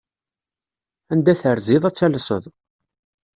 Anda 1.11 1.33
terziḍ 1.41 1.83
ad 1.85 1.95
talseḍ. 1.95 2.43